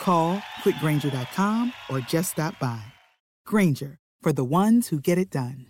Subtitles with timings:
[0.00, 2.82] Call quickgranger.com or just stop by.
[3.46, 5.66] Granger, for the ones who get it done.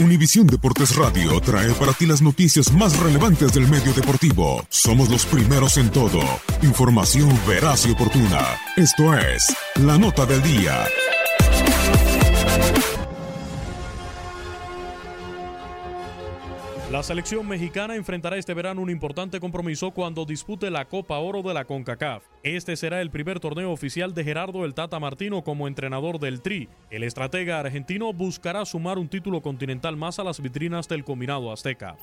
[0.00, 4.64] Univisión Deportes Radio trae para ti las noticias más relevantes del medio deportivo.
[4.68, 6.20] Somos los primeros en todo.
[6.62, 8.46] Información veraz y oportuna.
[8.76, 10.86] Esto es La Nota del Día.
[16.90, 21.52] La selección mexicana enfrentará este verano un importante compromiso cuando dispute la Copa Oro de
[21.52, 22.24] la CONCACAF.
[22.42, 26.70] Este será el primer torneo oficial de Gerardo el Tata Martino como entrenador del Tri.
[26.90, 31.94] El estratega argentino buscará sumar un título continental más a las vitrinas del combinado azteca.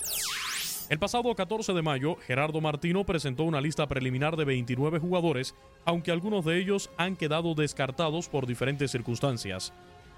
[0.88, 6.12] El pasado 14 de mayo, Gerardo Martino presentó una lista preliminar de 29 jugadores, aunque
[6.12, 9.74] algunos de ellos han quedado descartados por diferentes circunstancias.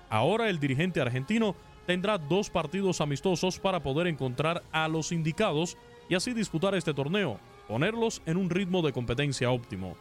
[0.10, 1.56] Ahora el dirigente argentino
[1.88, 5.78] tendrá dos partidos amistosos para poder encontrar a los indicados
[6.10, 9.96] y así disputar este torneo, ponerlos en un ritmo de competencia óptimo.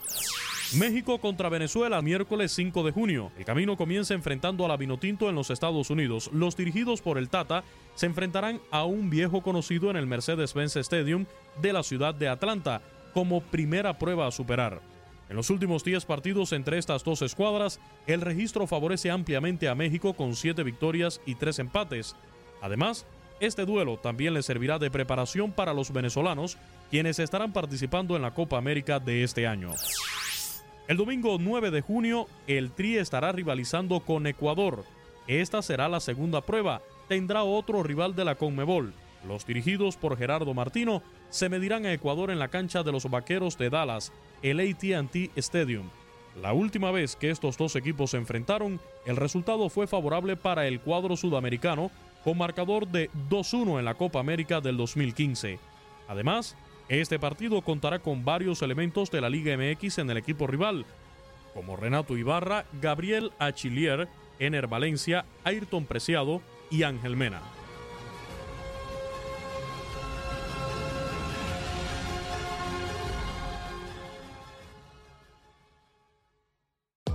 [0.75, 3.31] México contra Venezuela miércoles 5 de junio.
[3.39, 6.29] El camino comienza enfrentando a la Vinotinto en los Estados Unidos.
[6.33, 7.63] Los dirigidos por el Tata
[7.95, 11.25] se enfrentarán a un viejo conocido en el Mercedes-Benz Stadium
[11.63, 12.83] de la ciudad de Atlanta
[13.15, 14.96] como primera prueba a superar.
[15.29, 20.15] En los últimos 10 partidos entre estas dos escuadras, el registro favorece ampliamente a México
[20.15, 22.15] con 7 victorias y 3 empates.
[22.63, 23.07] Además,
[23.41, 26.57] este duelo también le servirá de preparación para los venezolanos,
[26.91, 29.73] quienes estarán participando en la Copa América de este año.
[30.89, 34.85] El domingo 9 de junio, el Tri estará rivalizando con Ecuador.
[35.27, 36.81] Esta será la segunda prueba.
[37.09, 38.95] Tendrá otro rival de la Conmebol.
[39.27, 43.59] Los dirigidos por Gerardo Martino se medirán a Ecuador en la cancha de los Vaqueros
[43.59, 45.89] de Dallas, el ATT Stadium.
[46.41, 50.81] La última vez que estos dos equipos se enfrentaron, el resultado fue favorable para el
[50.81, 51.91] cuadro sudamericano,
[52.23, 55.59] con marcador de 2-1 en la Copa América del 2015.
[56.09, 56.57] Además,
[56.89, 60.85] este partido contará con varios elementos de la Liga MX en el equipo rival,
[61.55, 64.09] como Renato Ibarra, Gabriel Achillier,
[64.39, 67.41] Ener Valencia, Ayrton Preciado y Ángel Mena.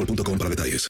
[0.00, 0.89] boostmobile.com para detalles.